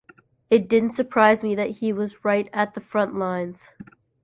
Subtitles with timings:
[0.49, 3.69] It didn't surprise me that he was right at the front lines.